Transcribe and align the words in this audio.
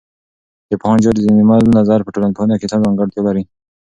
د 0.69 0.71
پوهاند 0.81 1.03
جورج 1.03 1.17
زیمل 1.25 1.61
نظر 1.79 1.99
په 2.03 2.13
ټولنپوهنه 2.15 2.55
کې 2.59 2.69
څه 2.71 2.77
ځانګړتیا 2.83 3.21
لري؟ 3.27 3.43